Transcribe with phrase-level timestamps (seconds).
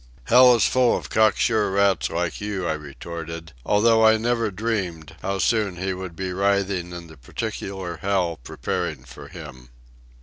[0.23, 5.37] "Hell is full of cocksure rats like you," I retorted; although I never dreamed how
[5.37, 9.69] soon he would be writhing in the particular hell preparing for him.